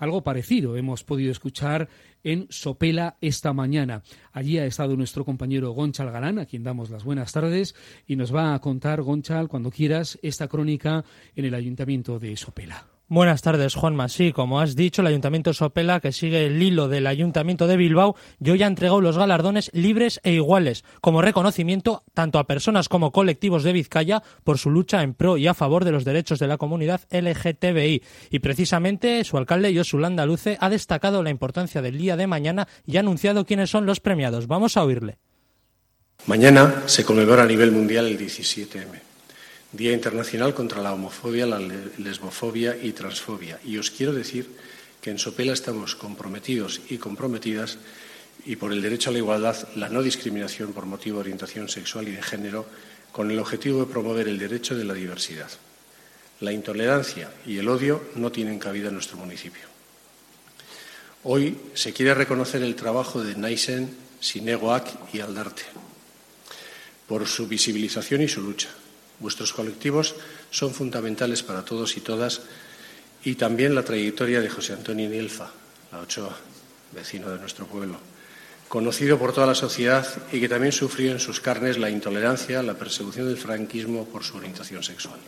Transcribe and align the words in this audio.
Algo 0.00 0.22
parecido 0.22 0.78
hemos 0.78 1.04
podido 1.04 1.30
escuchar 1.30 1.90
en 2.24 2.46
Sopela 2.48 3.18
esta 3.20 3.52
mañana. 3.52 4.02
Allí 4.32 4.56
ha 4.56 4.64
estado 4.64 4.96
nuestro 4.96 5.26
compañero 5.26 5.72
Gonchal 5.72 6.10
Galán, 6.10 6.38
a 6.38 6.46
quien 6.46 6.64
damos 6.64 6.88
las 6.88 7.04
buenas 7.04 7.32
tardes, 7.32 7.74
y 8.06 8.16
nos 8.16 8.34
va 8.34 8.54
a 8.54 8.60
contar, 8.60 9.02
Gonchal, 9.02 9.48
cuando 9.48 9.70
quieras, 9.70 10.18
esta 10.22 10.48
crónica 10.48 11.04
en 11.36 11.44
el 11.44 11.54
Ayuntamiento 11.54 12.18
de 12.18 12.34
Sopela. 12.38 12.99
Buenas 13.12 13.42
tardes, 13.42 13.74
Juanma. 13.74 14.08
Sí, 14.08 14.30
como 14.32 14.60
has 14.60 14.76
dicho, 14.76 15.02
el 15.02 15.08
Ayuntamiento 15.08 15.52
Sopela, 15.52 15.98
que 15.98 16.12
sigue 16.12 16.46
el 16.46 16.62
hilo 16.62 16.86
del 16.86 17.08
Ayuntamiento 17.08 17.66
de 17.66 17.76
Bilbao, 17.76 18.14
yo 18.38 18.54
ya 18.54 18.68
entregó 18.68 19.00
los 19.00 19.18
galardones 19.18 19.68
libres 19.74 20.20
e 20.22 20.34
iguales, 20.34 20.84
como 21.00 21.20
reconocimiento 21.20 22.04
tanto 22.14 22.38
a 22.38 22.46
personas 22.46 22.88
como 22.88 23.10
colectivos 23.10 23.64
de 23.64 23.72
Vizcaya 23.72 24.22
por 24.44 24.58
su 24.58 24.70
lucha 24.70 25.02
en 25.02 25.14
pro 25.14 25.38
y 25.38 25.48
a 25.48 25.54
favor 25.54 25.84
de 25.84 25.90
los 25.90 26.04
derechos 26.04 26.38
de 26.38 26.46
la 26.46 26.56
comunidad 26.56 27.00
LGTBI. 27.10 28.00
Y 28.30 28.38
precisamente 28.38 29.24
su 29.24 29.36
alcalde, 29.38 29.74
Josulanda 29.76 30.24
Luce, 30.24 30.56
ha 30.60 30.70
destacado 30.70 31.24
la 31.24 31.30
importancia 31.30 31.82
del 31.82 31.98
día 31.98 32.16
de 32.16 32.28
mañana 32.28 32.68
y 32.86 32.96
ha 32.96 33.00
anunciado 33.00 33.44
quiénes 33.44 33.70
son 33.70 33.86
los 33.86 33.98
premiados. 33.98 34.46
Vamos 34.46 34.76
a 34.76 34.84
oírle. 34.84 35.18
Mañana 36.26 36.84
se 36.86 37.04
conmemora 37.04 37.42
a 37.42 37.46
nivel 37.46 37.72
mundial 37.72 38.06
el 38.06 38.16
17M 38.16 39.09
Día 39.72 39.92
Internacional 39.92 40.52
contra 40.52 40.82
la 40.82 40.92
Homofobia, 40.92 41.46
la 41.46 41.60
Lesbofobia 41.60 42.76
y 42.76 42.90
Transfobia. 42.90 43.60
Y 43.64 43.78
os 43.78 43.92
quiero 43.92 44.12
decir 44.12 44.50
que 45.00 45.10
en 45.10 45.18
Sopela 45.18 45.52
estamos 45.52 45.94
comprometidos 45.94 46.80
y 46.90 46.98
comprometidas 46.98 47.78
y 48.44 48.56
por 48.56 48.72
el 48.72 48.82
derecho 48.82 49.10
a 49.10 49.12
la 49.12 49.20
igualdad, 49.20 49.56
la 49.76 49.88
no 49.88 50.02
discriminación 50.02 50.72
por 50.72 50.86
motivo 50.86 51.16
de 51.16 51.20
orientación 51.20 51.68
sexual 51.68 52.08
y 52.08 52.12
de 52.12 52.22
género, 52.22 52.66
con 53.12 53.30
el 53.30 53.38
objetivo 53.38 53.80
de 53.80 53.92
promover 53.92 54.26
el 54.26 54.38
derecho 54.38 54.74
de 54.74 54.84
la 54.84 54.94
diversidad. 54.94 55.50
La 56.40 56.52
intolerancia 56.52 57.30
y 57.46 57.58
el 57.58 57.68
odio 57.68 58.02
no 58.16 58.32
tienen 58.32 58.58
cabida 58.58 58.88
en 58.88 58.94
nuestro 58.94 59.18
municipio. 59.18 59.62
Hoy 61.22 61.56
se 61.74 61.92
quiere 61.92 62.14
reconocer 62.14 62.62
el 62.62 62.74
trabajo 62.74 63.22
de 63.22 63.36
Naisen, 63.36 63.94
Sinegoak 64.18 65.14
y 65.14 65.20
Aldarte 65.20 65.62
por 67.06 67.26
su 67.26 67.46
visibilización 67.46 68.22
y 68.22 68.28
su 68.28 68.40
lucha 68.40 68.70
Vuestros 69.20 69.52
colectivos 69.52 70.14
son 70.50 70.72
fundamentales 70.72 71.42
para 71.42 71.64
todos 71.64 71.96
y 71.96 72.00
todas 72.00 72.40
y 73.22 73.34
también 73.34 73.74
la 73.74 73.84
trayectoria 73.84 74.40
de 74.40 74.48
José 74.48 74.72
Antonio 74.72 75.08
Nielfa, 75.08 75.50
la 75.92 76.00
Ochoa, 76.00 76.36
vecino 76.92 77.28
de 77.30 77.38
nuestro 77.38 77.66
pueblo, 77.66 77.98
conocido 78.68 79.18
por 79.18 79.32
toda 79.32 79.46
la 79.46 79.54
sociedad 79.54 80.06
y 80.32 80.40
que 80.40 80.48
también 80.48 80.72
sufrió 80.72 81.12
en 81.12 81.20
sus 81.20 81.40
carnes 81.40 81.78
la 81.78 81.90
intolerancia, 81.90 82.62
la 82.62 82.74
persecución 82.74 83.28
del 83.28 83.36
franquismo 83.36 84.06
por 84.06 84.24
su 84.24 84.38
orientación 84.38 84.82
sexual. 84.82 85.20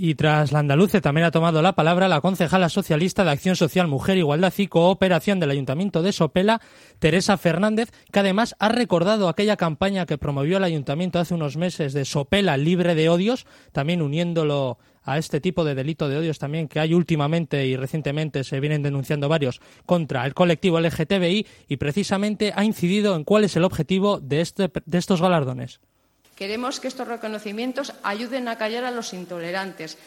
Y 0.00 0.14
tras 0.14 0.52
la 0.52 0.60
andaluce 0.60 1.00
también 1.00 1.26
ha 1.26 1.32
tomado 1.32 1.60
la 1.60 1.74
palabra 1.74 2.06
la 2.06 2.20
concejala 2.20 2.68
socialista 2.68 3.24
de 3.24 3.32
Acción 3.32 3.56
Social, 3.56 3.88
Mujer, 3.88 4.16
Igualdad 4.16 4.54
y 4.56 4.68
Cooperación 4.68 5.40
del 5.40 5.50
Ayuntamiento 5.50 6.02
de 6.02 6.12
Sopela, 6.12 6.60
Teresa 7.00 7.36
Fernández, 7.36 7.90
que 8.12 8.20
además 8.20 8.54
ha 8.60 8.68
recordado 8.68 9.28
aquella 9.28 9.56
campaña 9.56 10.06
que 10.06 10.16
promovió 10.16 10.58
el 10.58 10.64
Ayuntamiento 10.64 11.18
hace 11.18 11.34
unos 11.34 11.56
meses 11.56 11.94
de 11.94 12.04
Sopela 12.04 12.56
libre 12.56 12.94
de 12.94 13.08
odios, 13.08 13.44
también 13.72 14.00
uniéndolo 14.00 14.78
a 15.02 15.18
este 15.18 15.40
tipo 15.40 15.64
de 15.64 15.74
delito 15.74 16.08
de 16.08 16.18
odios 16.18 16.38
también 16.38 16.68
que 16.68 16.78
hay 16.78 16.94
últimamente 16.94 17.66
y 17.66 17.74
recientemente 17.74 18.44
se 18.44 18.60
vienen 18.60 18.84
denunciando 18.84 19.28
varios 19.28 19.60
contra 19.84 20.24
el 20.26 20.34
colectivo 20.34 20.78
LGTBI 20.78 21.44
y 21.66 21.76
precisamente 21.76 22.52
ha 22.54 22.62
incidido 22.62 23.16
en 23.16 23.24
cuál 23.24 23.42
es 23.42 23.56
el 23.56 23.64
objetivo 23.64 24.20
de, 24.20 24.42
este, 24.42 24.70
de 24.84 24.98
estos 24.98 25.20
galardones. 25.20 25.80
Queremos 26.38 26.78
que 26.78 26.86
estos 26.86 27.10
reconocimientos 27.10 27.92
ayuden 28.06 28.46
a 28.46 28.54
callar 28.54 28.86
a 28.86 28.94
los 28.94 29.10
intolerantes 29.10 29.98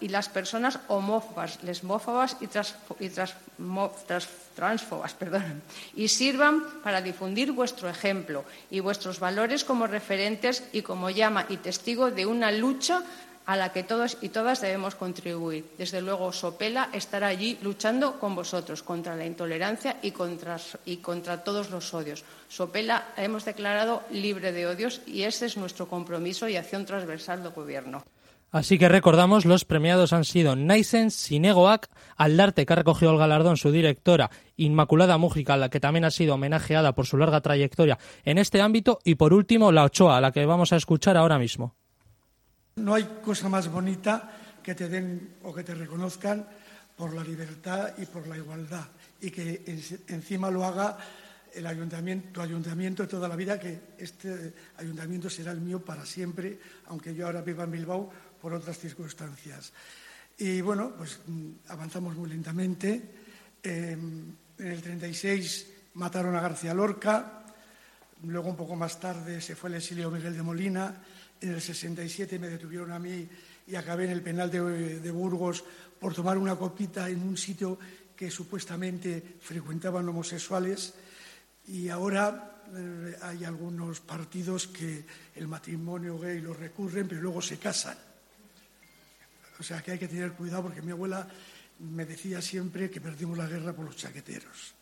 y 0.00 0.08
las 0.08 0.28
personas 0.28 0.80
homófobas, 0.88 1.62
lesbófobas 1.62 2.36
y, 2.40 2.48
transfobas 4.56 5.16
y 5.94 6.08
sirvan 6.08 6.64
para 6.82 7.02
difundir 7.02 7.52
vuestro 7.52 7.88
ejemplo 7.88 8.44
y 8.68 8.80
vuestros 8.80 9.20
valores 9.20 9.62
como 9.62 9.86
referentes 9.86 10.64
y 10.72 10.82
como 10.82 11.08
llama 11.08 11.46
y 11.48 11.58
testigo 11.58 12.10
de 12.10 12.26
una 12.26 12.50
lucha 12.50 13.04
a 13.46 13.56
la 13.56 13.72
que 13.72 13.84
todos 13.84 14.18
y 14.20 14.28
todas 14.28 14.60
debemos 14.60 14.96
contribuir. 14.96 15.64
Desde 15.78 16.02
luego, 16.02 16.32
Sopela 16.32 16.90
estará 16.92 17.28
allí 17.28 17.58
luchando 17.62 18.18
con 18.18 18.34
vosotros 18.34 18.82
contra 18.82 19.16
la 19.16 19.24
intolerancia 19.24 19.96
y 20.02 20.10
contra, 20.10 20.58
y 20.84 20.98
contra 20.98 21.44
todos 21.44 21.70
los 21.70 21.94
odios. 21.94 22.24
Sopela 22.48 23.08
hemos 23.16 23.44
declarado 23.44 24.02
libre 24.10 24.52
de 24.52 24.66
odios 24.66 25.00
y 25.06 25.22
ese 25.22 25.46
es 25.46 25.56
nuestro 25.56 25.88
compromiso 25.88 26.48
y 26.48 26.56
acción 26.56 26.84
transversal 26.84 27.42
del 27.42 27.52
Gobierno. 27.52 28.04
Así 28.52 28.78
que 28.78 28.88
recordamos, 28.88 29.44
los 29.44 29.64
premiados 29.64 30.12
han 30.12 30.24
sido 30.24 30.56
Naisen 30.56 31.10
Sinegoak, 31.10 31.88
Aldarte, 32.16 32.64
que 32.64 32.72
ha 32.72 32.76
recogido 32.76 33.12
el 33.12 33.18
galardón 33.18 33.56
su 33.56 33.70
directora, 33.70 34.30
Inmaculada 34.56 35.18
Mújica, 35.18 35.56
la 35.56 35.68
que 35.68 35.80
también 35.80 36.04
ha 36.04 36.10
sido 36.10 36.34
homenajeada 36.34 36.94
por 36.94 37.06
su 37.06 37.16
larga 37.16 37.40
trayectoria 37.40 37.98
en 38.24 38.38
este 38.38 38.62
ámbito, 38.62 39.00
y 39.04 39.16
por 39.16 39.34
último, 39.34 39.72
La 39.72 39.84
Ochoa, 39.84 40.16
a 40.16 40.20
la 40.20 40.32
que 40.32 40.46
vamos 40.46 40.72
a 40.72 40.76
escuchar 40.76 41.16
ahora 41.16 41.38
mismo. 41.38 41.74
No 42.86 42.94
hay 42.94 43.18
cosa 43.20 43.48
más 43.48 43.66
bonita 43.66 44.30
que 44.62 44.76
te 44.76 44.88
den 44.88 45.42
o 45.42 45.52
que 45.52 45.64
te 45.64 45.74
reconozcan 45.74 46.46
por 46.94 47.12
la 47.14 47.24
libertad 47.24 47.98
y 47.98 48.06
por 48.06 48.28
la 48.28 48.36
igualdad 48.36 48.86
y 49.20 49.28
que 49.32 49.64
encima 50.06 50.52
lo 50.52 50.64
haga 50.64 50.96
el 51.52 51.66
ayuntamiento, 51.66 52.28
tu 52.30 52.42
ayuntamiento 52.42 53.08
toda 53.08 53.26
la 53.26 53.34
vida, 53.34 53.58
que 53.58 53.96
este 53.98 54.54
ayuntamiento 54.76 55.28
será 55.28 55.50
el 55.50 55.60
mío 55.60 55.84
para 55.84 56.06
siempre, 56.06 56.60
aunque 56.86 57.12
yo 57.12 57.26
ahora 57.26 57.42
viva 57.42 57.64
en 57.64 57.72
Bilbao 57.72 58.08
por 58.40 58.54
otras 58.54 58.78
circunstancias. 58.78 59.72
Y 60.38 60.60
bueno, 60.60 60.92
pues 60.96 61.18
mm, 61.26 61.66
avanzamos 61.66 62.14
muy 62.14 62.30
lentamente. 62.30 63.02
Em, 63.64 64.30
en 64.60 64.66
el 64.66 64.80
36 64.80 65.66
mataron 65.94 66.36
a 66.36 66.40
García 66.40 66.72
Lorca, 66.72 67.42
luego 68.22 68.48
un 68.48 68.56
poco 68.56 68.76
más 68.76 69.00
tarde 69.00 69.40
se 69.40 69.56
fue 69.56 69.70
el 69.70 69.76
exilio 69.76 70.08
Miguel 70.08 70.36
de 70.36 70.42
Molina, 70.44 71.02
en 71.40 71.54
el 71.54 71.60
67 71.60 72.38
me 72.38 72.48
detuvieron 72.48 72.92
a 72.92 72.98
mí 72.98 73.28
y 73.66 73.74
acabé 73.74 74.04
en 74.04 74.10
el 74.12 74.22
penal 74.22 74.50
de, 74.50 75.10
Burgos 75.10 75.64
por 75.98 76.14
tomar 76.14 76.38
una 76.38 76.56
copita 76.56 77.08
en 77.08 77.22
un 77.22 77.36
sitio 77.36 77.78
que 78.14 78.30
supuestamente 78.30 79.22
frecuentaban 79.40 80.08
homosexuales. 80.08 80.94
Y 81.68 81.88
ahora 81.88 82.62
eh, 82.74 83.16
hay 83.22 83.44
algunos 83.44 84.00
partidos 84.00 84.68
que 84.68 85.04
el 85.34 85.48
matrimonio 85.48 86.18
gay 86.18 86.40
lo 86.40 86.54
recurren, 86.54 87.08
pero 87.08 87.20
luego 87.20 87.42
se 87.42 87.58
casan. 87.58 87.98
O 89.58 89.62
sea 89.62 89.82
que 89.82 89.92
hay 89.92 89.98
que 89.98 90.08
tener 90.08 90.32
cuidado 90.32 90.64
porque 90.64 90.82
mi 90.82 90.92
abuela 90.92 91.26
me 91.80 92.04
decía 92.04 92.40
siempre 92.40 92.90
que 92.90 93.00
perdimos 93.00 93.36
la 93.36 93.46
guerra 93.46 93.72
por 93.72 93.86
los 93.86 93.96
chaqueteros. 93.96 94.74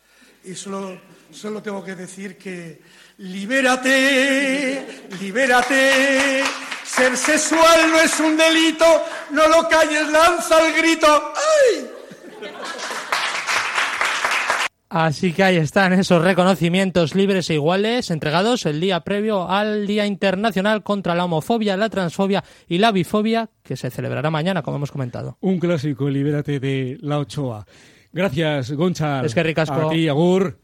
Y 0.45 0.53
solo, 0.53 0.99
solo 1.31 1.61
tengo 1.61 1.83
que 1.83 1.95
decir 1.95 2.37
que 2.37 2.81
libérate, 3.17 4.85
libérate. 5.19 6.43
Ser 6.83 7.17
sexual 7.17 7.91
no 7.91 7.99
es 7.99 8.19
un 8.19 8.37
delito, 8.37 8.85
no 9.31 9.47
lo 9.47 9.67
calles, 9.67 10.07
lanza 10.09 10.67
el 10.67 10.77
grito. 10.77 11.07
¡Ay! 11.07 11.89
Así 14.87 15.33
que 15.33 15.43
ahí 15.43 15.57
están 15.57 15.93
esos 15.93 16.23
reconocimientos 16.23 17.15
libres 17.15 17.49
e 17.49 17.55
iguales 17.55 18.11
entregados 18.11 18.65
el 18.65 18.79
día 18.79 19.01
previo 19.01 19.49
al 19.49 19.87
Día 19.87 20.05
Internacional 20.05 20.83
contra 20.83 21.15
la 21.15 21.25
Homofobia, 21.25 21.75
la 21.75 21.89
Transfobia 21.89 22.43
y 22.67 22.77
la 22.77 22.91
Bifobia, 22.91 23.49
que 23.63 23.75
se 23.75 23.89
celebrará 23.89 24.29
mañana, 24.29 24.61
como 24.61 24.77
hemos 24.77 24.91
comentado. 24.91 25.37
Un 25.41 25.59
clásico, 25.59 26.07
libérate 26.07 26.59
de 26.59 26.97
la 27.01 27.17
Ochoa. 27.17 27.65
Gracias, 28.15 28.71
Goncha. 28.71 29.25
Es 29.25 29.35
que 29.35 29.43
ricasco. 29.43 29.73
A 29.75 29.89
ti, 29.89 30.07
Agur. 30.07 30.57